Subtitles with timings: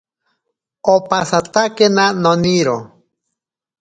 [0.93, 2.77] Opasatakena noniro.